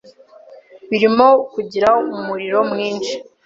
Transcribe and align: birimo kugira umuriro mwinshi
birimo 0.89 1.27
kugira 1.53 1.89
umuriro 2.17 2.59
mwinshi 2.71 3.13